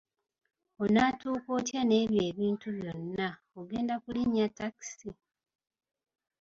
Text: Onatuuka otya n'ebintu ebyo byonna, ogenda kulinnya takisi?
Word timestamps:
Onatuuka 0.83 1.47
otya 1.57 1.81
n'ebintu 1.85 2.21
ebyo 2.69 2.69
byonna, 2.77 3.29
ogenda 3.59 3.95
kulinnya 4.03 4.47
takisi? 4.57 5.09